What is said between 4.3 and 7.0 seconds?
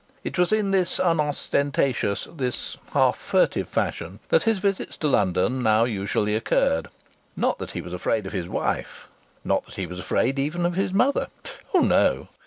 his visits to London now usually occurred.